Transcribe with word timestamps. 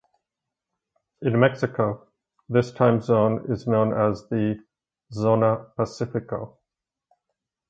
In 1.21 1.39
Mexico, 1.39 2.07
this 2.49 2.71
time 2.71 3.01
zone 3.01 3.45
is 3.49 3.67
known 3.67 3.93
as 3.93 4.27
the 4.29 4.55
Zona 5.13 5.57
Pacifico. 5.77 6.57